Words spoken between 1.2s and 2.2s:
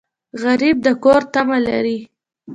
تمه لري